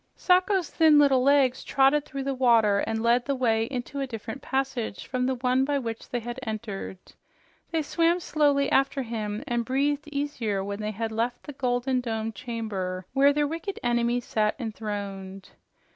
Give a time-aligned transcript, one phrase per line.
[0.15, 4.41] Sacho's thin little legs trotted through the water and led the way into a different
[4.41, 6.97] passage from the one by which they had entered.
[7.69, 12.33] They swam slowly after him and breathed easier when they had left the golden domed
[12.33, 15.51] chamber where their wicked enemy sat enthroned.